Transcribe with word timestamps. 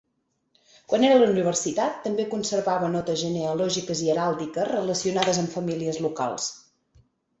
Quan 0.91 1.03
era 1.09 1.17
a 1.17 1.19
la 1.23 1.27
universitat, 1.33 1.99
també 2.07 2.25
conservava 2.31 2.89
notes 2.95 3.19
genealògiques 3.25 4.01
i 4.07 4.13
heràldiques 4.15 4.69
relacionades 4.73 5.43
amb 5.43 5.57
famílies 5.61 6.01
locals. 6.07 6.49